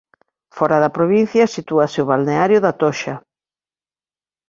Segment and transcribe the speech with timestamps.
[0.55, 3.15] Fóra da provincia sitúase o Balneario da Toxa.